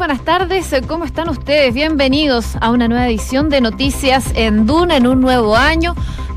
[0.00, 0.74] buenas tardes.
[0.88, 1.74] ¿Cómo están ustedes?
[1.74, 5.94] Bienvenidos a una nueva edición de Noticias en Duna en un nuevo año,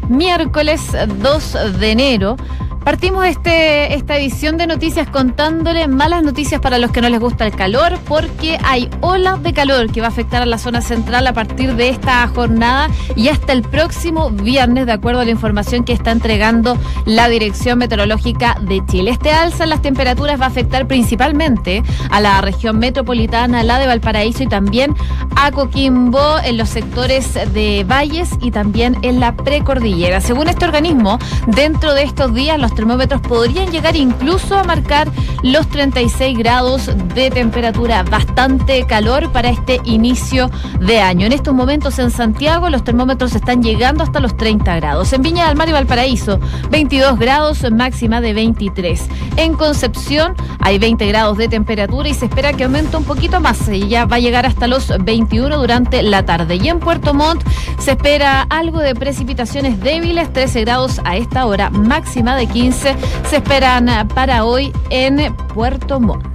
[0.09, 0.81] miércoles
[1.21, 2.35] 2 de enero.
[2.83, 7.45] Partimos este, esta edición de noticias contándole malas noticias para los que no les gusta
[7.45, 11.25] el calor, porque hay ola de calor que va a afectar a la zona central
[11.27, 15.85] a partir de esta jornada y hasta el próximo viernes, de acuerdo a la información
[15.85, 19.11] que está entregando la Dirección Meteorológica de Chile.
[19.11, 23.87] Este alza en las temperaturas va a afectar principalmente a la región metropolitana, la de
[23.87, 24.93] Valparaíso y también
[25.37, 30.19] a Coquimbo en los sectores de valles y también en la precordillera.
[30.19, 35.11] Según este organismo, dentro de estos días los termómetros podrían llegar incluso a marcar
[35.43, 41.25] los 36 grados de temperatura, bastante calor para este inicio de año.
[41.25, 45.13] En estos momentos en Santiago los termómetros están llegando hasta los 30 grados.
[45.13, 49.07] En Viña del Mar y Valparaíso, 22 grados, máxima de 23.
[49.37, 53.67] En Concepción hay 20 grados de temperatura y se espera que aumente un poquito más.
[53.69, 56.55] Y ya va a llegar hasta los 21 durante la tarde.
[56.55, 57.43] Y en Puerto Montt
[57.79, 62.95] se espera algo de precipitaciones débiles, 13 grados a esta hora, máxima de 15 se
[63.35, 66.33] esperan para hoy en Puerto Montt.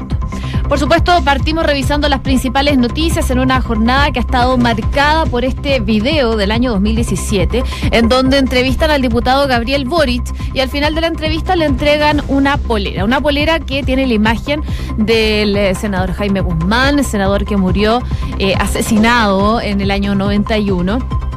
[0.69, 5.47] Por supuesto, partimos revisando las principales noticias en una jornada que ha estado marcada por
[5.47, 10.95] este video del año 2017, en donde entrevistan al diputado Gabriel Boric y al final
[10.95, 14.61] de la entrevista le entregan una polera, una polera que tiene la imagen
[14.99, 18.03] del eh, senador Jaime Guzmán, senador que murió
[18.39, 21.28] eh, asesinado en el año 91.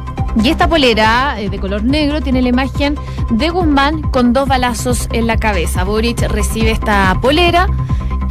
[0.42, 2.94] Y esta polera eh, de color negro tiene la imagen
[3.30, 5.84] de Guzmán con dos balazos en la cabeza.
[5.84, 7.68] Boric recibe esta polera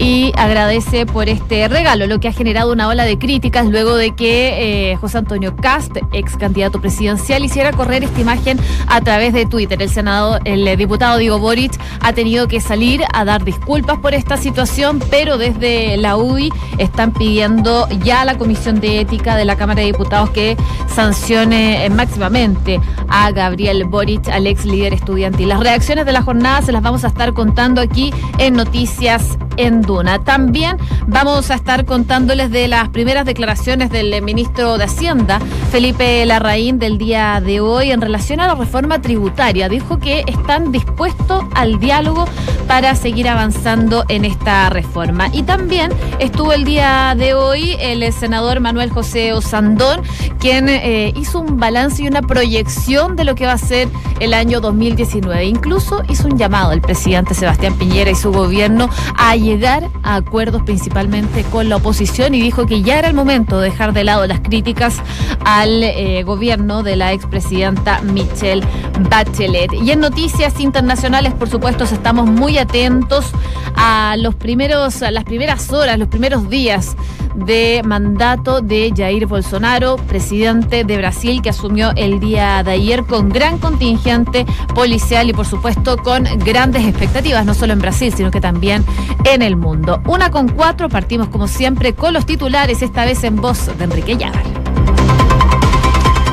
[0.01, 4.15] y agradece por este regalo, lo que ha generado una ola de críticas luego de
[4.15, 9.45] que eh, José Antonio Cast, ex candidato presidencial, hiciera correr esta imagen a través de
[9.45, 9.79] Twitter.
[9.79, 14.37] El senador, el diputado Diego Boric ha tenido que salir a dar disculpas por esta
[14.37, 19.55] situación, pero desde la UDI están pidiendo ya a la Comisión de Ética de la
[19.55, 25.49] Cámara de Diputados que sancione eh, máximamente a Gabriel Boric, al ex líder estudiantil.
[25.49, 29.81] Las reacciones de la jornada se las vamos a estar contando aquí en Noticias en
[30.23, 36.79] También vamos a estar contándoles de las primeras declaraciones del ministro de Hacienda, Felipe Larraín,
[36.79, 39.67] del día de hoy en relación a la reforma tributaria.
[39.67, 42.25] Dijo que están dispuestos al diálogo
[42.67, 45.27] para seguir avanzando en esta reforma.
[45.33, 50.01] Y también estuvo el día de hoy el senador Manuel José Osandón,
[50.39, 53.89] quien eh, hizo un balance y una proyección de lo que va a ser
[54.21, 55.45] el año 2019.
[55.45, 59.70] Incluso hizo un llamado al presidente Sebastián Piñera y su gobierno a llegar
[60.03, 63.93] a acuerdos principalmente con la oposición y dijo que ya era el momento de dejar
[63.93, 64.97] de lado las críticas
[65.45, 68.65] al eh, gobierno de la expresidenta Michelle
[69.09, 69.71] Bachelet.
[69.73, 73.31] Y en noticias internacionales, por supuesto, estamos muy atentos
[73.75, 76.95] a los primeros, a las primeras horas, los primeros días
[77.35, 83.29] de mandato de Jair Bolsonaro, presidente de Brasil, que asumió el día de ayer con
[83.29, 88.41] gran contingente policial y por supuesto con grandes expectativas, no solo en Brasil, sino que
[88.41, 88.83] también
[89.23, 90.01] en el mundo.
[90.05, 94.17] Una con cuatro, partimos como siempre con los titulares, esta vez en voz de Enrique
[94.17, 94.50] Llagar.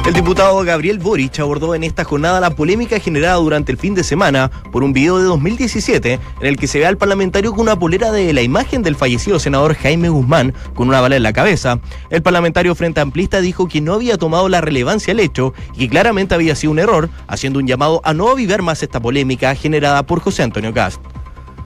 [0.08, 4.02] El diputado Gabriel Boric abordó en esta jornada la polémica generada durante el fin de
[4.02, 7.78] semana por un video de 2017 en el que se ve al parlamentario con una
[7.78, 11.78] polera de la imagen del fallecido senador Jaime Guzmán con una bala en la cabeza.
[12.08, 15.88] El parlamentario frente amplista dijo que no había tomado la relevancia el hecho y que
[15.90, 20.04] claramente había sido un error, haciendo un llamado a no avivar más esta polémica generada
[20.04, 21.02] por José Antonio Cast.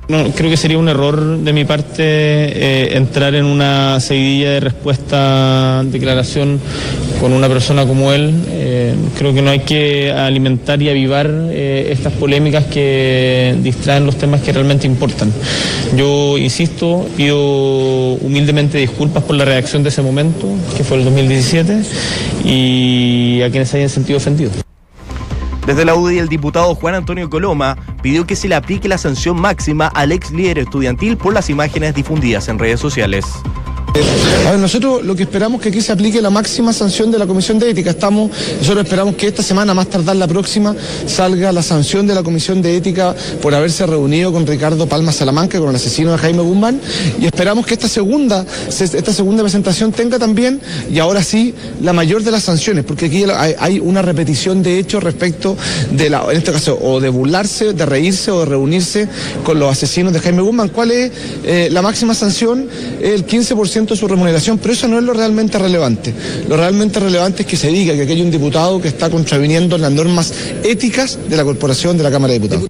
[0.09, 4.61] No, creo que sería un error de mi parte eh, entrar en una seguidilla de
[4.61, 6.61] respuesta, declaración
[7.21, 8.35] con una persona como él.
[8.49, 14.17] Eh, creo que no hay que alimentar y avivar eh, estas polémicas que distraen los
[14.17, 15.33] temas que realmente importan.
[15.97, 21.81] Yo insisto, pido humildemente disculpas por la reacción de ese momento, que fue el 2017,
[22.45, 24.72] y a quienes hayan sentido ofendidos.
[25.67, 29.41] Desde la UDI, el diputado Juan Antonio Coloma pidió que se le aplique la sanción
[29.41, 33.25] máxima al ex líder estudiantil por las imágenes difundidas en redes sociales.
[33.95, 37.19] A ver, nosotros lo que esperamos es que aquí se aplique la máxima sanción de
[37.19, 37.91] la Comisión de Ética.
[37.91, 40.75] Estamos, nosotros esperamos que esta semana, más tardar la próxima,
[41.07, 45.59] salga la sanción de la Comisión de Ética por haberse reunido con Ricardo Palma Salamanca,
[45.59, 46.81] con el asesino de Jaime Guzmán,
[47.21, 50.61] y esperamos que esta segunda, esta segunda presentación tenga también,
[50.91, 53.25] y ahora sí, la mayor de las sanciones, porque aquí
[53.59, 55.57] hay una repetición de hechos respecto
[55.91, 59.09] de la, en este caso, o de burlarse, de reírse o de reunirse
[59.45, 60.71] con los asesinos de Jaime Guzmán.
[60.71, 61.13] ¿Cuál es
[61.45, 62.69] eh, la máxima sanción?
[63.01, 66.15] El 15% de su remuneración, pero eso no es lo realmente relevante.
[66.49, 69.79] Lo realmente relevante es que se diga que aquí hay un diputado que está contraviniendo
[69.79, 70.33] las normas
[70.65, 72.69] éticas de la corporación de la Cámara de Diputados.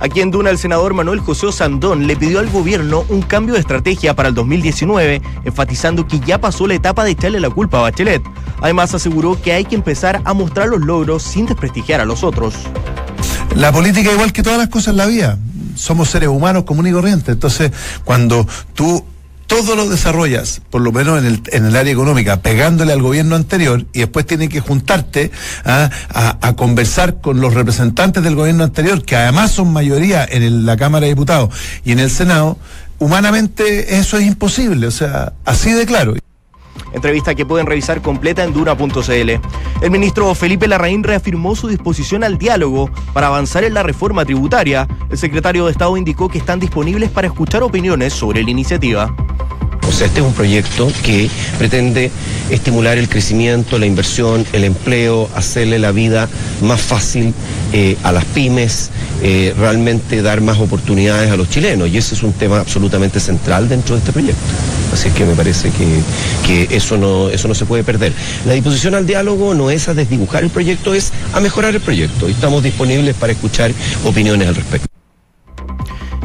[0.00, 3.60] Aquí en Duna, el senador Manuel José Sandón le pidió al gobierno un cambio de
[3.60, 7.82] estrategia para el 2019, enfatizando que ya pasó la etapa de echarle la culpa a
[7.82, 8.22] Bachelet.
[8.60, 12.54] Además, aseguró que hay que empezar a mostrar los logros sin desprestigiar a los otros.
[13.56, 15.36] La política, igual que todas las cosas en la vida,
[15.74, 17.28] somos seres humanos comunes y corrientes.
[17.28, 17.72] Entonces,
[18.04, 19.04] cuando tú
[19.48, 23.34] todo lo desarrollas, por lo menos en el, en el área económica, pegándole al gobierno
[23.34, 25.32] anterior y después tienes que juntarte
[25.64, 25.90] ¿ah?
[26.10, 30.76] a, a, conversar con los representantes del gobierno anterior, que además son mayoría en la
[30.76, 31.52] Cámara de Diputados
[31.82, 32.58] y en el Senado,
[32.98, 36.14] humanamente eso es imposible, o sea, así de claro.
[36.92, 39.30] Entrevista que pueden revisar completa en duna.cl.
[39.82, 44.86] El ministro Felipe Larraín reafirmó su disposición al diálogo para avanzar en la reforma tributaria.
[45.10, 49.14] El secretario de Estado indicó que están disponibles para escuchar opiniones sobre la iniciativa.
[49.88, 52.10] O sea, este es un proyecto que pretende
[52.50, 56.28] estimular el crecimiento, la inversión, el empleo, hacerle la vida
[56.60, 57.32] más fácil
[57.72, 58.90] eh, a las pymes,
[59.22, 61.88] eh, realmente dar más oportunidades a los chilenos.
[61.88, 64.42] Y ese es un tema absolutamente central dentro de este proyecto.
[64.92, 65.86] Así que me parece que,
[66.46, 68.12] que eso, no, eso no se puede perder.
[68.46, 72.28] La disposición al diálogo no es a desdibujar el proyecto, es a mejorar el proyecto.
[72.28, 73.72] Y estamos disponibles para escuchar
[74.04, 74.97] opiniones al respecto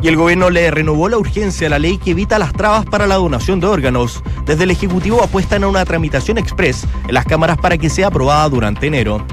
[0.04, 3.08] y el gobierno le renovó la urgencia a la ley que evita las trabas para
[3.08, 4.22] la donación de órganos.
[4.46, 8.50] Desde el Ejecutivo apuestan a una tramitación express en las cámaras para que sea aprobada
[8.50, 9.26] durante enero.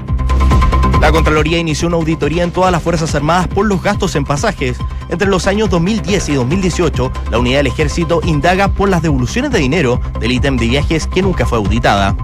[1.01, 4.77] La Contraloría inició una auditoría en todas las Fuerzas Armadas por los gastos en pasajes.
[5.09, 9.59] Entre los años 2010 y 2018, la unidad del ejército indaga por las devoluciones de
[9.59, 12.15] dinero del ítem de viajes que nunca fue auditada.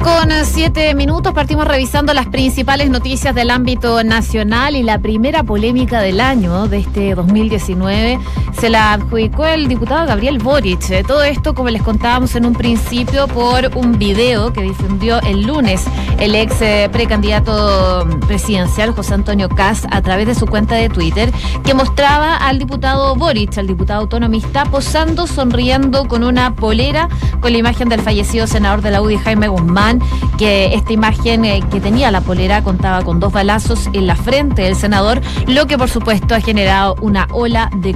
[0.00, 6.00] Con siete minutos, partimos revisando las principales noticias del ámbito nacional y la primera polémica
[6.00, 8.18] del año de este 2019
[8.58, 10.90] se la adjudicó el diputado Gabriel Boric.
[10.90, 15.42] Eh, todo esto, como les contábamos en un principio, por un video que difundió el
[15.42, 15.84] lunes
[16.18, 21.32] el ex eh, precandidato presidencial José Antonio Caz a través de su cuenta de Twitter,
[21.64, 27.08] que mostraba al diputado Boric, al diputado autonomista, posando, sonriendo con una polera
[27.40, 30.00] con la imagen del fallecido senador de la UDI Jaime Guzmán
[30.38, 34.62] que esta imagen eh, que tenía la polera contaba con dos balazos en la frente
[34.62, 37.94] del senador, lo que por supuesto ha generado una ola de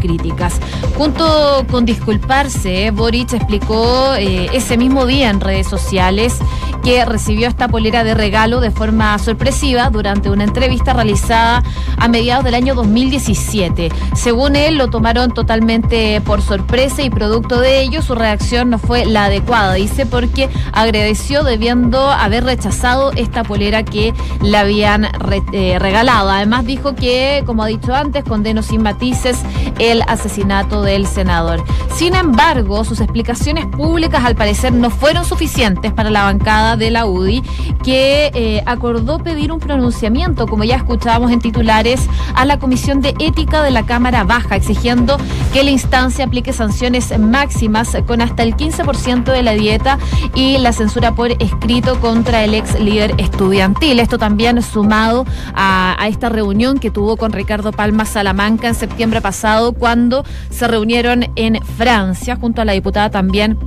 [0.96, 6.38] Junto con disculparse, Boric explicó eh, ese mismo día en redes sociales
[6.86, 11.64] que recibió esta polera de regalo de forma sorpresiva durante una entrevista realizada
[11.96, 13.90] a mediados del año 2017.
[14.14, 19.04] Según él, lo tomaron totalmente por sorpresa y producto de ello su reacción no fue
[19.04, 25.08] la adecuada, dice, porque agradeció debiendo haber rechazado esta polera que le habían
[25.52, 26.30] eh, regalado.
[26.30, 29.40] Además dijo que, como ha dicho antes, condenó sin matices
[29.80, 31.64] el asesinato del senador.
[31.96, 37.06] Sin embargo, sus explicaciones públicas al parecer no fueron suficientes para la bancada de la
[37.06, 37.42] UDI,
[37.82, 43.14] que eh, acordó pedir un pronunciamiento, como ya escuchábamos en titulares, a la Comisión de
[43.18, 45.16] Ética de la Cámara Baja, exigiendo
[45.52, 49.98] que la instancia aplique sanciones máximas con hasta el 15% de la dieta
[50.34, 54.00] y la censura por escrito contra el ex líder estudiantil.
[54.00, 55.24] Esto también sumado
[55.54, 60.66] a, a esta reunión que tuvo con Ricardo Palma Salamanca en septiembre pasado, cuando se
[60.68, 63.58] reunieron en Francia, junto a la diputada también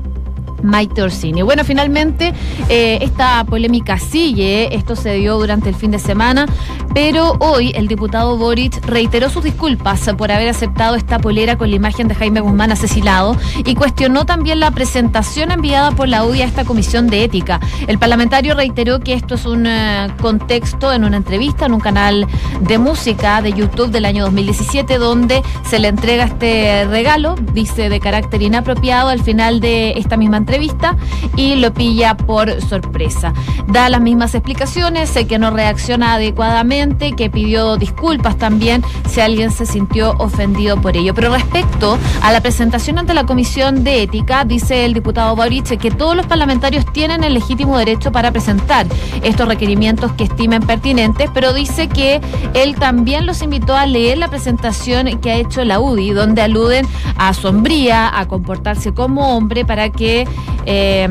[0.63, 1.41] Maite Orsini.
[1.41, 2.33] Bueno, finalmente
[2.67, 6.45] eh, esta polémica sigue, esto se dio durante el fin de semana,
[6.93, 11.75] pero hoy el diputado Boric reiteró sus disculpas por haber aceptado esta polera con la
[11.75, 16.45] imagen de Jaime Guzmán asesinado y cuestionó también la presentación enviada por la UDI a
[16.45, 17.59] esta comisión de ética.
[17.87, 22.27] El parlamentario reiteró que esto es un eh, contexto en una entrevista en un canal
[22.61, 27.99] de música de YouTube del año 2017 donde se le entrega este regalo, dice de
[27.99, 30.97] carácter inapropiado al final de esta misma entrevista entrevista
[31.35, 33.33] y lo pilla por sorpresa.
[33.67, 39.51] Da las mismas explicaciones, sé que no reacciona adecuadamente, que pidió disculpas también si alguien
[39.51, 41.13] se sintió ofendido por ello.
[41.13, 45.91] Pero respecto a la presentación ante la Comisión de Ética, dice el diputado Boric que
[45.91, 48.87] todos los parlamentarios tienen el legítimo derecho para presentar
[49.21, 52.21] estos requerimientos que estimen pertinentes, pero dice que
[52.55, 56.87] él también los invitó a leer la presentación que ha hecho la UDI, donde aluden
[57.17, 60.27] a sombría, a comportarse como hombre para que
[60.65, 61.09] eh,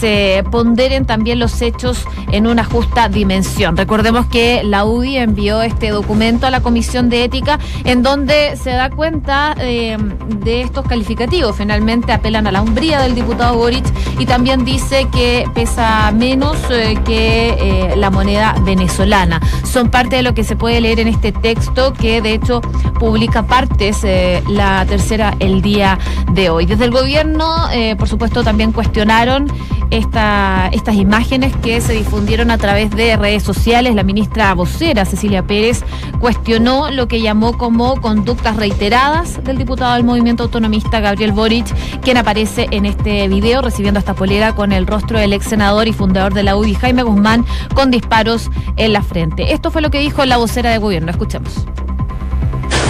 [0.00, 3.76] se ponderen también los hechos en una justa dimensión.
[3.76, 8.70] Recordemos que la UDI envió este documento a la Comisión de Ética en donde se
[8.70, 9.96] da cuenta eh,
[10.40, 11.56] de estos calificativos.
[11.56, 13.84] Finalmente apelan a la hombría del diputado Boric
[14.18, 19.40] y también dice que pesa menos eh, que la moneda venezolana.
[19.64, 22.60] Son parte de lo que se puede leer en este texto que de hecho
[22.98, 24.04] publica partes
[24.48, 25.98] la tercera el día
[26.32, 26.66] de hoy.
[26.66, 27.68] Desde el gobierno,
[27.98, 29.50] por supuesto, también cuestionaron
[29.90, 33.94] esta, estas imágenes que se difundieron a través de redes sociales.
[33.94, 35.82] La ministra vocera Cecilia Pérez
[36.20, 41.66] cuestionó lo que llamó como conductas reiteradas del diputado del movimiento autonomista Gabriel Boric,
[42.00, 45.92] quien aparece en este video recibiendo esta polera con el rostro del ex senador y
[45.92, 47.44] fundador de la UDI, Jaime Guzmán,
[47.74, 49.52] con disparos en la frente.
[49.52, 51.10] Esto fue lo que dijo la vocera de gobierno.
[51.10, 51.52] Escuchemos.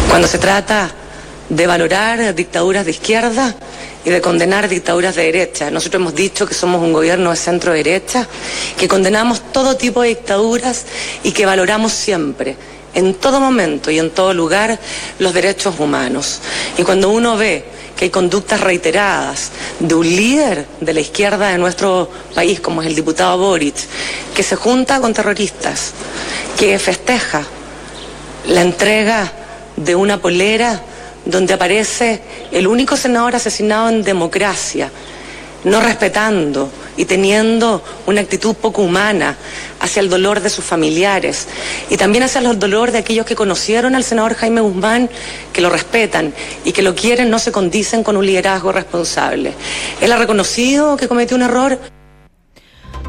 [0.08, 0.90] Cuando se trata
[1.48, 3.54] de valorar dictaduras de izquierda
[4.06, 5.68] y de condenar dictaduras de derecha.
[5.68, 8.28] Nosotros hemos dicho que somos un gobierno de centro derecha,
[8.78, 10.86] que condenamos todo tipo de dictaduras
[11.24, 12.56] y que valoramos siempre,
[12.94, 14.78] en todo momento y en todo lugar,
[15.18, 16.40] los derechos humanos.
[16.78, 17.64] Y cuando uno ve
[17.96, 22.86] que hay conductas reiteradas de un líder de la izquierda de nuestro país, como es
[22.86, 23.74] el diputado Boric,
[24.36, 25.90] que se junta con terroristas,
[26.56, 27.42] que festeja
[28.46, 29.32] la entrega
[29.74, 30.80] de una polera
[31.26, 34.90] donde aparece el único senador asesinado en democracia,
[35.64, 39.36] no respetando y teniendo una actitud poco humana
[39.80, 41.48] hacia el dolor de sus familiares
[41.90, 45.10] y también hacia el dolor de aquellos que conocieron al senador Jaime Guzmán,
[45.52, 46.32] que lo respetan
[46.64, 49.52] y que lo quieren, no se condicen con un liderazgo responsable.
[50.00, 51.78] Él ha reconocido que cometió un error.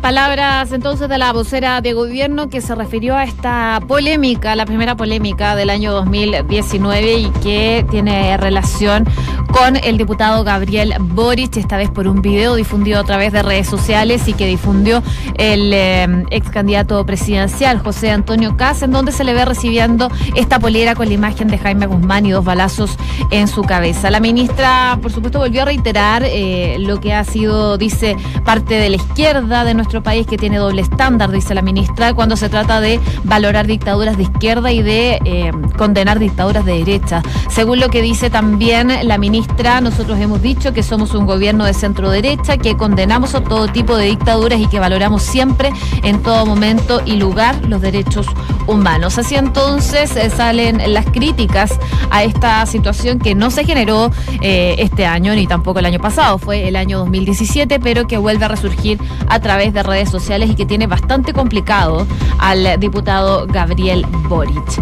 [0.02, 4.96] Palabras entonces de la vocera de gobierno que se refirió a esta polémica, la primera
[4.96, 9.06] polémica del año 2019 y que tiene relación
[9.52, 13.68] con el diputado Gabriel Boric, esta vez por un video difundido a través de redes
[13.68, 15.02] sociales y que difundió
[15.36, 20.60] el eh, ex candidato presidencial José Antonio Cas, en donde se le ve recibiendo esta
[20.60, 22.98] polera con la imagen de Jaime Guzmán y dos balazos
[23.32, 24.12] en su cabeza.
[24.12, 28.90] La ministra, por supuesto, volvió a reiterar eh, lo que ha sido, dice, parte de
[28.90, 32.82] la izquierda de nuestro país que tiene doble estándar, dice la ministra, cuando se trata
[32.82, 37.22] de valorar dictaduras de izquierda y de eh, condenar dictaduras de derecha.
[37.50, 41.74] Según lo que dice también la ministra, nosotros hemos dicho que somos un gobierno de
[41.74, 45.72] centro derecha, que condenamos a todo tipo de dictaduras y que valoramos siempre,
[46.04, 48.28] en todo momento y lugar, los derechos
[48.68, 49.18] humanos.
[49.18, 51.80] Así entonces eh, salen las críticas
[52.12, 56.38] a esta situación que no se generó eh, este año ni tampoco el año pasado,
[56.38, 60.56] fue el año 2017, pero que vuelve a resurgir a través de redes sociales y
[60.56, 62.06] que tiene bastante complicado
[62.40, 64.82] al diputado Gabriel Boric.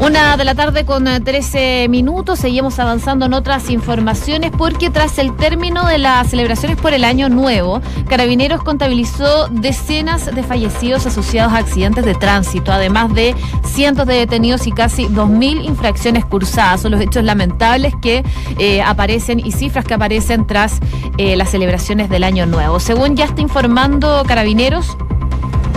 [0.00, 5.34] Una de la tarde con 13 minutos, seguimos avanzando en otras informaciones porque tras el
[5.34, 11.58] término de las celebraciones por el año nuevo, Carabineros contabilizó decenas de fallecidos asociados a
[11.58, 16.82] accidentes de tránsito, además de cientos de detenidos y casi 2.000 infracciones cursadas.
[16.82, 18.24] Son los hechos lamentables que
[18.58, 20.78] eh, aparecen y cifras que aparecen tras
[21.18, 22.78] eh, las celebraciones del año nuevo.
[22.78, 24.98] Según ya está informando Carabineros,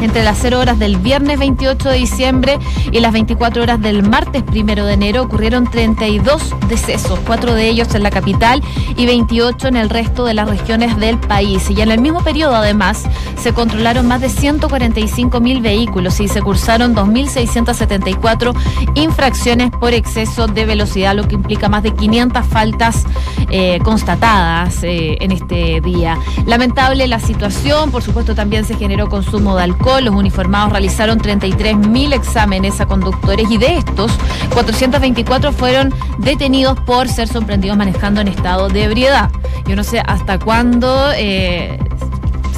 [0.01, 2.59] entre las 0 horas del viernes 28 de diciembre
[2.91, 7.93] y las 24 horas del martes 1 de enero ocurrieron 32 decesos, cuatro de ellos
[7.95, 8.61] en la capital
[8.97, 11.69] y 28 en el resto de las regiones del país.
[11.69, 13.03] Y en el mismo periodo, además,
[13.37, 18.53] se controlaron más de 145 mil vehículos y se cursaron 2.674
[18.95, 23.05] infracciones por exceso de velocidad, lo que implica más de 500 faltas
[23.49, 26.17] eh, constatadas eh, en este día.
[26.45, 32.13] Lamentable la situación, por supuesto también se generó consumo de alcohol los uniformados realizaron 33.000
[32.13, 34.11] exámenes a conductores y de estos,
[34.53, 39.29] 424 fueron detenidos por ser sorprendidos manejando en estado de ebriedad.
[39.67, 41.79] Yo no sé hasta cuándo eh,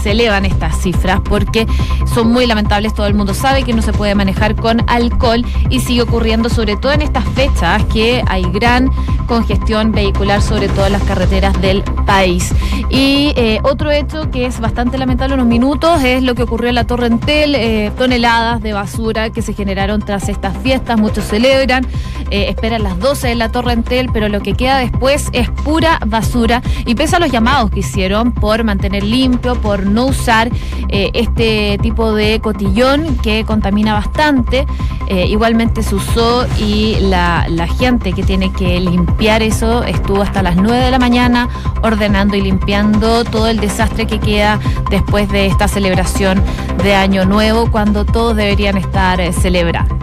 [0.03, 1.65] se elevan estas cifras porque
[2.13, 2.93] son muy lamentables.
[2.93, 6.75] Todo el mundo sabe que no se puede manejar con alcohol y sigue ocurriendo sobre
[6.75, 8.89] todo en estas fechas que hay gran
[9.27, 12.53] congestión vehicular sobre todas las carreteras del país.
[12.89, 16.75] Y eh, otro hecho que es bastante lamentable unos minutos es lo que ocurrió en
[16.75, 21.87] la Torrentel, eh, toneladas de basura que se generaron tras estas fiestas, muchos celebran,
[22.29, 26.61] eh, esperan las 12 de la Torrentel, pero lo que queda después es pura basura
[26.85, 30.49] y pese a los llamados que hicieron por mantener limpio, por no usar
[30.89, 34.65] eh, este tipo de cotillón que contamina bastante.
[35.07, 40.41] Eh, igualmente se usó y la, la gente que tiene que limpiar eso estuvo hasta
[40.41, 41.49] las 9 de la mañana
[41.81, 44.59] ordenando y limpiando todo el desastre que queda
[44.89, 46.41] después de esta celebración
[46.83, 49.95] de Año Nuevo, cuando todos deberían estar eh, celebrando.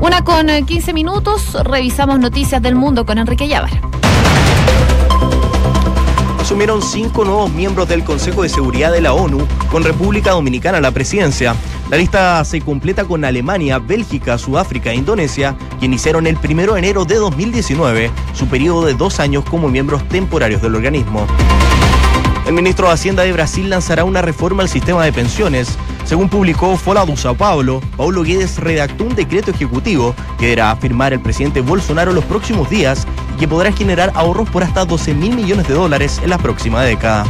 [0.00, 3.93] Una con 15 minutos, revisamos noticias del mundo con Enrique Llávar
[6.54, 10.80] asumieron cinco nuevos miembros del Consejo de Seguridad de la ONU, con República Dominicana a
[10.80, 11.56] la presidencia.
[11.90, 16.78] La lista se completa con Alemania, Bélgica, Sudáfrica e Indonesia, que iniciaron el 1 de
[16.78, 21.26] enero de 2019 su periodo de dos años como miembros temporarios del organismo.
[22.46, 25.76] El ministro de Hacienda de Brasil lanzará una reforma al sistema de pensiones.
[26.04, 31.12] Según publicó Folha do Sao Paulo, Paulo Guedes redactó un decreto ejecutivo que deberá firmar
[31.14, 35.68] el presidente Bolsonaro los próximos días que podrá generar ahorros por hasta 12 mil millones
[35.68, 37.24] de dólares en la próxima década.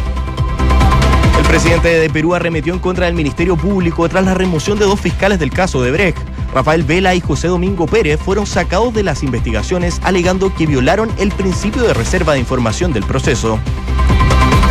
[1.49, 5.38] presidente de Perú arremetió en contra del Ministerio Público tras la remoción de dos fiscales
[5.38, 6.18] del caso de Brecht.
[6.52, 11.30] Rafael Vela y José Domingo Pérez fueron sacados de las investigaciones alegando que violaron el
[11.30, 13.58] principio de reserva de información del proceso.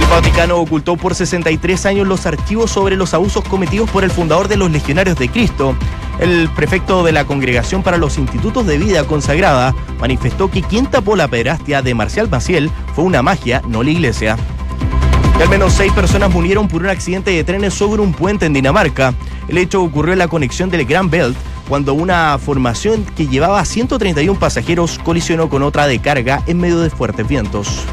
[0.02, 4.48] El Vaticano ocultó por 63 años los archivos sobre los abusos cometidos por el fundador
[4.50, 5.76] de los Legionarios de Cristo.
[6.20, 11.16] El prefecto de la Congregación para los Institutos de Vida Consagrada manifestó que quien tapó
[11.16, 14.38] la pederastia de Marcial Maciel fue una magia, no la iglesia.
[15.42, 19.14] Al menos seis personas murieron por un accidente de trenes sobre un puente en Dinamarca.
[19.48, 21.36] El hecho ocurrió en la conexión del Grand Belt
[21.68, 26.80] cuando una formación que llevaba a 131 pasajeros colisionó con otra de carga en medio
[26.80, 27.84] de fuertes vientos.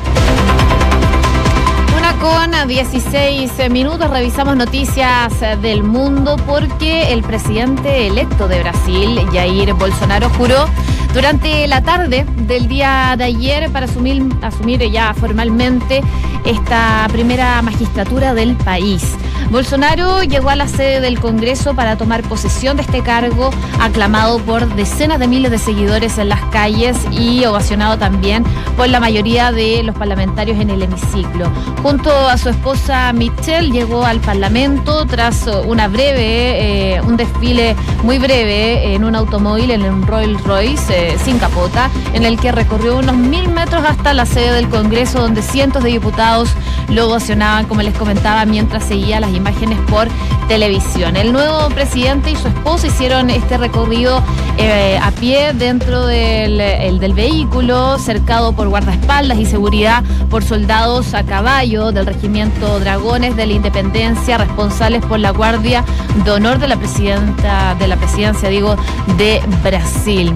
[2.19, 10.29] Con 16 minutos revisamos noticias del mundo porque el presidente electo de Brasil, Jair Bolsonaro,
[10.31, 10.67] juró
[11.14, 16.02] durante la tarde del día de ayer para asumir, asumir ya formalmente
[16.45, 19.17] esta primera magistratura del país.
[19.50, 24.73] Bolsonaro llegó a la sede del Congreso para tomar posesión de este cargo, aclamado por
[24.76, 28.45] decenas de miles de seguidores en las calles y ovacionado también
[28.76, 31.50] por la mayoría de los parlamentarios en el hemiciclo.
[31.83, 38.19] Junto a su esposa Michelle llegó al Parlamento tras una breve, eh, un desfile muy
[38.19, 42.99] breve en un automóvil en un Rolls Royce eh, sin capota, en el que recorrió
[42.99, 46.50] unos mil metros hasta la sede del Congreso, donde cientos de diputados
[46.88, 50.09] lo ovacionaban, como les comentaba, mientras seguía las imágenes por
[50.49, 51.16] televisión.
[51.16, 54.23] El nuevo presidente y su esposa hicieron este recorrido
[54.59, 61.14] eh, a pie dentro del, el, del vehículo, cercado por guardaespaldas y seguridad por soldados
[61.14, 65.85] a caballo del regimiento Dragones de la Independencia, responsables por la guardia
[66.25, 68.76] de honor de la presidenta de la presidencia, digo,
[69.16, 70.35] de Brasil.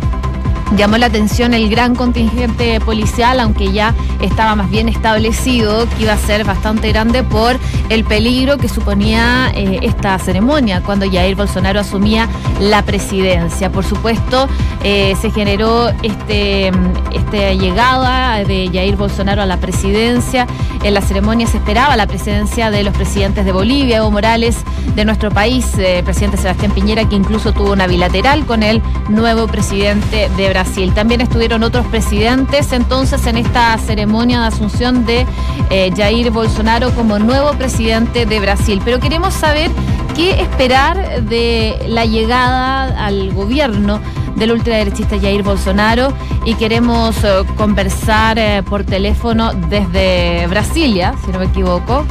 [0.76, 6.14] Llamó la atención el gran contingente policial, aunque ya estaba más bien establecido que iba
[6.14, 7.56] a ser bastante grande por
[7.90, 12.28] el peligro que suponía eh, esta ceremonia cuando Jair Bolsonaro asumía
[12.60, 13.70] la presidencia.
[13.70, 14.48] Por supuesto,
[14.82, 16.72] eh, se generó este,
[17.12, 20.48] esta llegada de Jair Bolsonaro a la presidencia.
[20.82, 24.56] En la ceremonia se esperaba la presidencia de los presidentes de Bolivia, Evo Morales,
[24.96, 29.46] de nuestro país, eh, presidente Sebastián Piñera, que incluso tuvo una bilateral con el nuevo
[29.46, 30.63] presidente de Brasil.
[30.94, 35.24] También estuvieron otros presidentes entonces en esta ceremonia de asunción de
[35.70, 38.80] eh, Jair Bolsonaro como nuevo presidente de Brasil.
[38.84, 39.70] Pero queremos saber
[40.16, 44.00] qué esperar de la llegada al gobierno
[44.34, 46.12] del ultraderechista Jair Bolsonaro
[46.44, 52.04] y queremos eh, conversar eh, por teléfono desde Brasilia, si no me equivoco,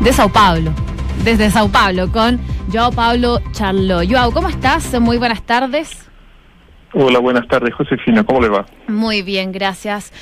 [0.00, 0.72] de Sao Paulo,
[1.24, 2.40] desde Sao Paulo con
[2.72, 4.00] Joao Paulo Charlo.
[4.08, 4.98] Joao, ¿cómo estás?
[4.98, 6.11] Muy buenas tardes.
[6.94, 8.22] Hola, buenas tardes, Josefina.
[8.22, 8.66] ¿Cómo le va?
[8.86, 10.12] Muy bien, gracias.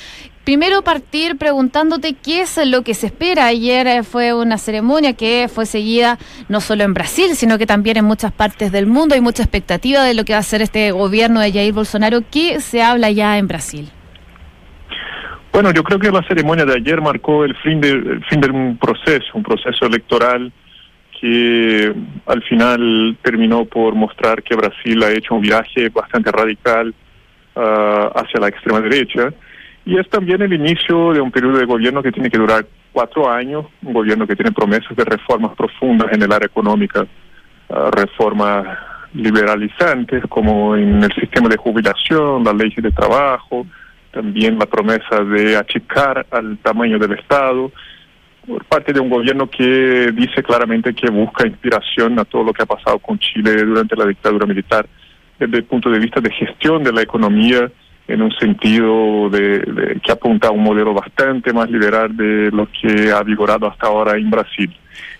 [0.45, 3.45] Primero partir preguntándote qué es lo que se espera.
[3.47, 6.17] Ayer eh, fue una ceremonia que fue seguida
[6.49, 9.15] no solo en Brasil, sino que también en muchas partes del mundo.
[9.15, 12.21] Hay mucha expectativa de lo que va a hacer este gobierno de Jair Bolsonaro.
[12.31, 13.89] ¿Qué se habla ya en Brasil?
[15.51, 18.49] Bueno, yo creo que la ceremonia de ayer marcó el fin de, el fin de
[18.49, 20.51] un proceso, un proceso electoral
[21.21, 21.93] que
[22.25, 26.95] al final terminó por mostrar que Brasil ha hecho un viaje bastante radical
[27.55, 29.31] uh, hacia la extrema derecha.
[29.85, 33.29] Y es también el inicio de un periodo de gobierno que tiene que durar cuatro
[33.29, 38.65] años, un gobierno que tiene promesas de reformas profundas en el área económica, uh, reformas
[39.13, 43.67] liberalizantes como en el sistema de jubilación, la ley de trabajo,
[44.11, 47.71] también la promesa de achicar al tamaño del Estado
[48.47, 52.63] por parte de un gobierno que dice claramente que busca inspiración a todo lo que
[52.63, 54.87] ha pasado con Chile durante la dictadura militar,
[55.39, 57.71] desde el punto de vista de gestión de la economía,
[58.07, 63.11] en un sentido de, que apunta a un modelo bastante más liberal de lo que
[63.11, 64.75] ha vigorado hasta ahora en Brasil.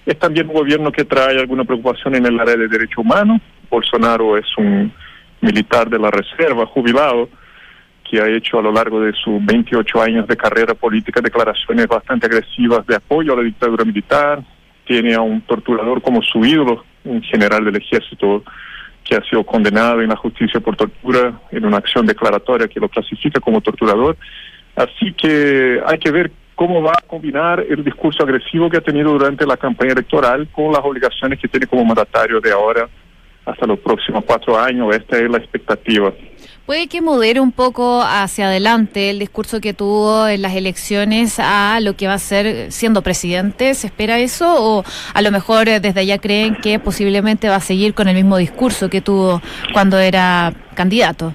[0.05, 3.39] Es también un gobierno que trae alguna preocupación en el área de derechos humanos.
[3.69, 4.91] Bolsonaro es un
[5.39, 7.29] militar de la reserva, jubilado,
[8.11, 12.25] que ha hecho a lo largo de sus 28 años de carrera política declaraciones bastante
[12.25, 14.43] agresivas de apoyo a la dictadura militar,
[14.85, 18.43] tiene a un torturador como su ídolo, un general del ejército
[19.05, 22.89] que ha sido condenado en la justicia por tortura en una acción declaratoria que lo
[22.89, 24.17] clasifica como torturador.
[24.75, 29.13] Así que hay que ver cómo va a combinar el discurso agresivo que ha tenido
[29.13, 32.89] durante la campaña electoral con las obligaciones que tiene como mandatario de ahora
[33.45, 34.93] hasta los próximos cuatro años.
[34.93, 36.11] Esta es la expectativa.
[36.65, 41.79] ¿Puede que modere un poco hacia adelante el discurso que tuvo en las elecciones a
[41.81, 43.73] lo que va a ser siendo presidente?
[43.73, 44.45] ¿Se espera eso?
[44.57, 48.15] ¿O a lo mejor eh, desde allá creen que posiblemente va a seguir con el
[48.15, 49.41] mismo discurso que tuvo
[49.73, 51.33] cuando era candidato?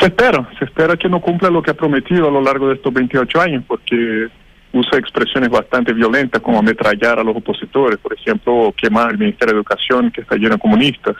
[0.00, 2.74] Se espera, se espera que no cumpla lo que ha prometido a lo largo de
[2.76, 4.28] estos 28 años, porque
[4.72, 9.58] usa expresiones bastante violentas como ametrallar a los opositores, por ejemplo, quemar el Ministerio de
[9.58, 11.16] Educación que está lleno de comunistas.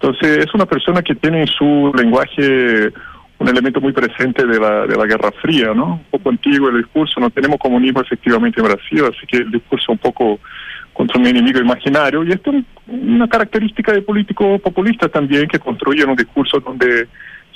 [0.00, 2.90] Entonces es una persona que tiene en su lenguaje
[3.38, 5.94] un elemento muy presente de la, de la Guerra Fría, ¿no?
[5.94, 9.92] Un poco antiguo el discurso, no tenemos comunismo efectivamente en Brasil, así que el discurso
[9.92, 10.38] un poco
[10.92, 16.10] contra un enemigo imaginario, y esto es una característica de políticos populistas también, que construyen
[16.10, 17.08] un discurso donde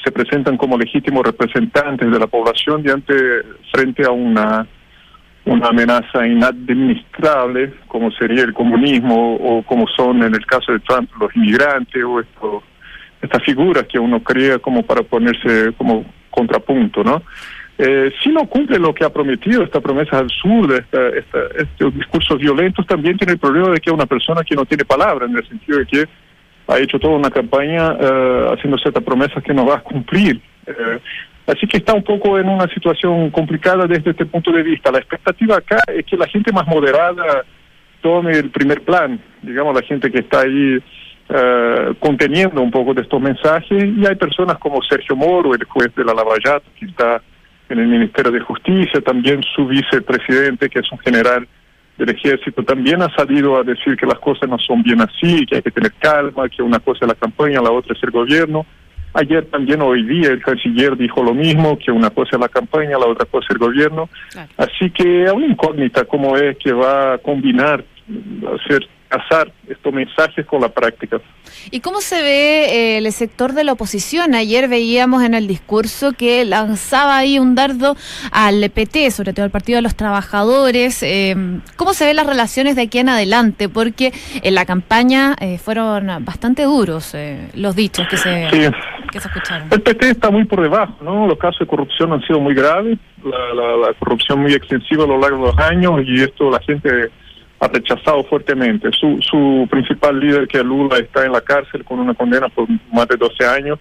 [0.02, 3.14] se presentan como legítimos representantes de la población diante,
[3.72, 4.66] frente a una
[5.46, 11.10] una amenaza inadministrable, como sería el comunismo o como son en el caso de Trump
[11.20, 12.62] los inmigrantes o esto,
[13.20, 17.22] estas figuras que uno crea como para ponerse como contrapunto, ¿no?
[17.76, 22.38] Eh, si no cumple lo que ha prometido, esta promesa absurda, esta, esta, estos discursos
[22.38, 25.36] violentos, también tiene el problema de que es una persona que no tiene palabra, en
[25.36, 26.08] el sentido de que
[26.68, 30.40] ha hecho toda una campaña eh, haciendo ciertas promesas que no va a cumplir.
[30.66, 30.98] Eh,
[31.46, 34.90] Así que está un poco en una situación complicada desde este punto de vista.
[34.90, 37.44] La expectativa acá es que la gente más moderada
[38.00, 43.02] tome el primer plan, digamos, la gente que está ahí uh, conteniendo un poco de
[43.02, 47.22] estos mensajes, y hay personas como Sergio Moro, el juez de la Lavallato, que está
[47.68, 51.46] en el Ministerio de Justicia, también su vicepresidente, que es un general
[51.96, 55.56] del ejército, también ha salido a decir que las cosas no son bien así, que
[55.56, 58.66] hay que tener calma, que una cosa es la campaña, la otra es el gobierno.
[59.14, 62.98] Ayer también, hoy día, el canciller dijo lo mismo, que una cosa es la campaña,
[62.98, 64.08] la otra cosa es el gobierno.
[64.30, 64.48] Claro.
[64.56, 67.84] Así que es una incógnita cómo es que va a combinar,
[68.54, 71.20] hacer casar estos mensajes con la práctica.
[71.70, 74.34] ¿Y cómo se ve eh, el sector de la oposición?
[74.34, 77.96] Ayer veíamos en el discurso que lanzaba ahí un dardo
[78.32, 81.02] al PT, sobre todo al Partido de los Trabajadores.
[81.02, 81.34] Eh,
[81.76, 83.68] ¿Cómo se ven las relaciones de aquí en adelante?
[83.68, 88.58] Porque en la campaña eh, fueron bastante duros eh, los dichos que se, Sí.
[89.12, 89.68] que se escucharon.
[89.70, 91.26] El PT está muy por debajo, ¿no?
[91.26, 95.06] Los casos de corrupción han sido muy graves, la, la, la corrupción muy extensiva a
[95.06, 97.10] lo largo de los años y esto la gente
[97.60, 98.90] ha rechazado fuertemente.
[98.92, 102.66] Su, su principal líder, que es Lula, está en la cárcel con una condena por
[102.92, 103.78] más de 12 años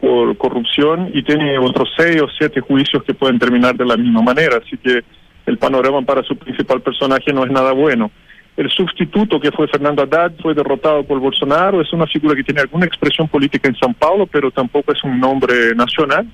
[0.00, 4.20] por corrupción y tiene otros seis o siete juicios que pueden terminar de la misma
[4.20, 4.58] manera.
[4.58, 5.04] Así que
[5.46, 8.10] el panorama para su principal personaje no es nada bueno.
[8.56, 11.80] El sustituto, que fue Fernando Haddad, fue derrotado por Bolsonaro.
[11.80, 15.20] Es una figura que tiene alguna expresión política en San Paulo, pero tampoco es un
[15.20, 16.26] nombre nacional.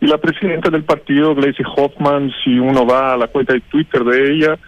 [0.00, 4.02] Y la presidenta del partido, Gleisi Hoffman, si uno va a la cuenta de Twitter
[4.02, 4.58] de ella,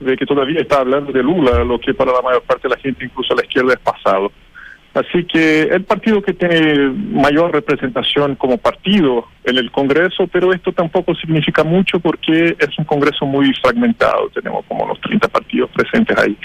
[0.00, 2.80] ve que todavía está hablando de Lula, lo que para la mayor parte de la
[2.80, 4.32] gente, incluso a la izquierda, es pasado.
[4.94, 10.72] Así que el partido que tiene mayor representación como partido en el Congreso, pero esto
[10.72, 16.16] tampoco significa mucho porque es un Congreso muy fragmentado, tenemos como unos 30 partidos presentes
[16.16, 16.38] ahí.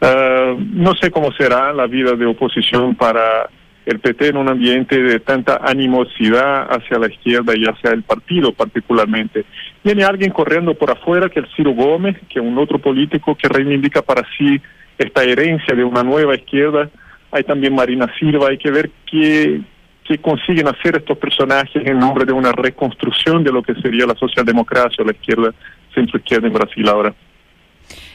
[0.00, 3.50] Uh, no sé cómo será la vida de oposición para
[3.88, 8.52] el PT en un ambiente de tanta animosidad hacia la izquierda y hacia el partido
[8.52, 9.46] particularmente.
[9.82, 13.48] Tiene alguien corriendo por afuera que es Ciro Gómez, que es un otro político que
[13.48, 14.60] reivindica para sí
[14.98, 16.90] esta herencia de una nueva izquierda.
[17.32, 19.62] Hay también Marina Silva, hay que ver qué,
[20.04, 24.16] qué consiguen hacer estos personajes en nombre de una reconstrucción de lo que sería la
[24.16, 25.54] socialdemocracia o la izquierda,
[25.94, 27.14] centro-izquierda en Brasil ahora.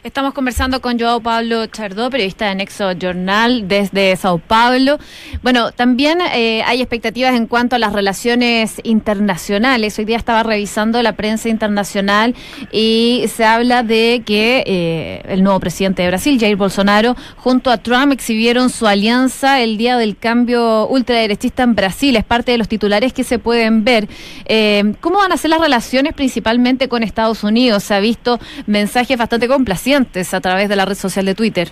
[0.03, 4.99] Estamos conversando con Joao Pablo Chardó, periodista de Nexo Journal desde Sao Paulo.
[5.43, 9.97] Bueno, también eh, hay expectativas en cuanto a las relaciones internacionales.
[9.97, 12.35] Hoy día estaba revisando la prensa internacional
[12.69, 17.77] y se habla de que eh, el nuevo presidente de Brasil, Jair Bolsonaro, junto a
[17.77, 22.17] Trump exhibieron su alianza el día del cambio ultraderechista en Brasil.
[22.17, 24.09] Es parte de los titulares que se pueden ver.
[24.47, 27.83] Eh, ¿Cómo van a ser las relaciones principalmente con Estados Unidos?
[27.83, 28.37] Se ha visto
[28.67, 31.67] mensajes bastante complacientes a través de la red social de Twitter.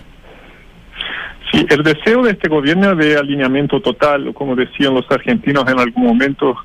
[1.50, 6.04] Sí, el deseo de este gobierno de alineamiento total, como decían los argentinos en algún
[6.04, 6.56] momento,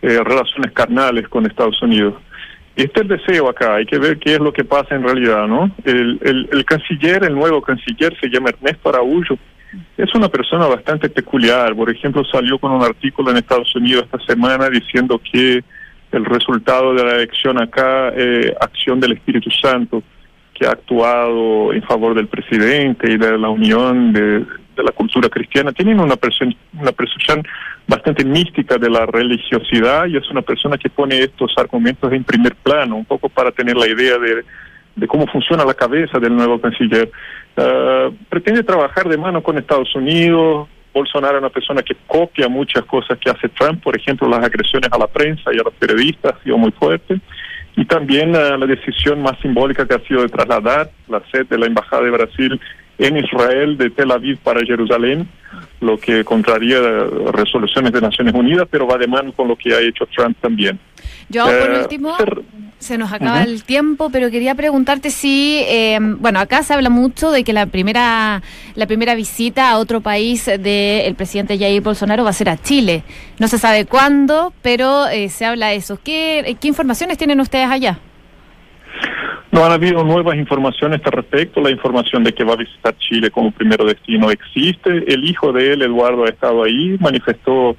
[0.00, 2.14] eh, relaciones carnales con Estados Unidos.
[2.74, 5.46] Este es el deseo acá, hay que ver qué es lo que pasa en realidad,
[5.46, 5.70] ¿no?
[5.84, 9.36] El canciller, el nuevo canciller, se llama Ernesto Araújo,
[9.96, 11.74] es una persona bastante peculiar.
[11.74, 15.62] Por ejemplo, salió con un artículo en Estados Unidos esta semana diciendo que
[16.12, 20.02] el resultado de la elección acá, eh, acción del Espíritu Santo,
[20.62, 24.46] que ha actuado en favor del presidente y de la unión de,
[24.76, 26.14] la cultura cristiana, tienen una,
[26.80, 27.42] una percepción
[27.88, 32.54] bastante mística de la religiosidad y es una persona que pone estos argumentos en primer
[32.54, 34.44] plano, un poco para tener la idea de,
[34.94, 37.10] de cómo funciona la cabeza del nuevo canciller.
[37.56, 40.68] Uh, pretende trabajar de mano con Estados Unidos.
[40.94, 44.90] Bolsonaro es una persona que copia muchas cosas que hace Trump, por ejemplo, las agresiones
[44.92, 47.20] a la prensa y a los periodistas, ha sido muy fuerte
[47.76, 51.58] y también uh, la decisión más simbólica que ha sido de trasladar la sede de
[51.58, 52.60] la Embajada de Brasil
[52.98, 55.26] en Israel de Tel Aviv para Jerusalén,
[55.80, 56.78] lo que contraría
[57.32, 60.78] resoluciones de Naciones Unidas, pero va de mano con lo que ha hecho Trump también.
[61.32, 62.14] Yo, por eh, último,
[62.78, 67.30] se nos acaba el tiempo, pero quería preguntarte si, eh, bueno, acá se habla mucho
[67.30, 68.42] de que la primera,
[68.74, 73.02] la primera visita a otro país del presidente Jair Bolsonaro va a ser a Chile.
[73.38, 75.98] No se sabe cuándo, pero eh, se habla de eso.
[76.04, 77.98] ¿Qué, ¿Qué informaciones tienen ustedes allá?
[79.52, 81.60] No han habido nuevas informaciones al respecto.
[81.60, 85.04] La información de que va a visitar Chile como primero destino existe.
[85.06, 87.76] El hijo de él, Eduardo, ha estado ahí, manifestó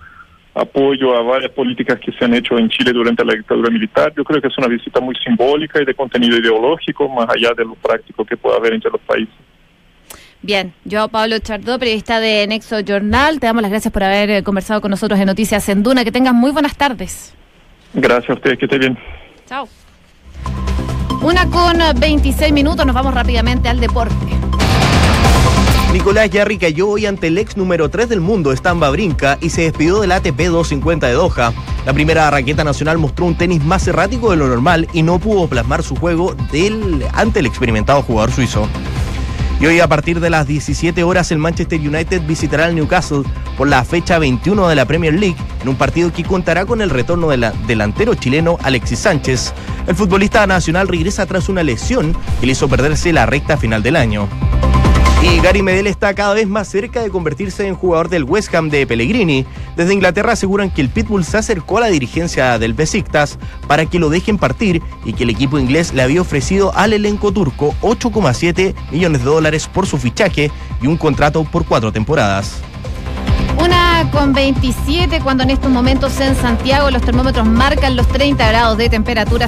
[0.56, 4.14] apoyo a varias políticas que se han hecho en Chile durante la dictadura militar.
[4.16, 7.66] Yo creo que es una visita muy simbólica y de contenido ideológico, más allá de
[7.66, 9.34] lo práctico que pueda haber entre los países.
[10.42, 14.44] Bien, yo Pablo Chardó, periodista de Nexo Journal, te damos las gracias por haber eh,
[14.44, 16.04] conversado con nosotros en Noticias en Duna.
[16.04, 17.34] Que tengas muy buenas tardes.
[17.94, 18.98] Gracias a ustedes, que estén bien.
[19.48, 19.68] Chao.
[21.22, 24.14] Una con 26 minutos, nos vamos rápidamente al deporte.
[25.94, 29.62] Nicolás Yarri cayó hoy ante el ex número 3 del mundo, Stan Brinca, y se
[29.62, 31.54] despidió del ATP 250 de Doha.
[31.86, 35.48] La primera raqueta nacional mostró un tenis más errático de lo normal y no pudo
[35.48, 38.68] plasmar su juego del, ante el experimentado jugador suizo.
[39.60, 43.22] Y hoy a partir de las 17 horas el Manchester United visitará al Newcastle
[43.56, 46.90] por la fecha 21 de la Premier League en un partido que contará con el
[46.90, 49.54] retorno del delantero chileno Alexis Sánchez.
[49.86, 53.96] El futbolista nacional regresa tras una lesión que le hizo perderse la recta final del
[53.96, 54.28] año.
[55.24, 58.70] Y Gary Medel está cada vez más cerca de convertirse en jugador del West Ham
[58.70, 59.46] de Pellegrini.
[59.78, 64.00] Desde Inglaterra aseguran que el Pitbull se acercó a la dirigencia del Besiktas para que
[64.00, 68.76] lo dejen partir y que el equipo inglés le había ofrecido al elenco turco 8,7
[68.92, 72.62] millones de dólares por su fichaje y un contrato por cuatro temporadas.
[73.64, 78.78] Una con 27 cuando en estos momentos en Santiago los termómetros marcan los 30 grados
[78.78, 79.48] de temperatura.